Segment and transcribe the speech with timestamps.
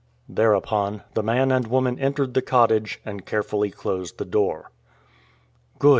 [0.27, 4.71] Thereupon the man and woman entered the cottage, and carefully closed the door.
[5.77, 5.89] "Good!"